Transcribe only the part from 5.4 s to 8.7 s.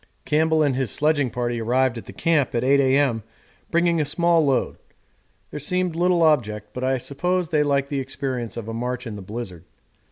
there seemed little object, but I suppose they like the experience of